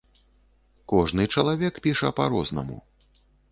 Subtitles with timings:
[0.93, 2.81] Кожны чалавек піша па-рознаму.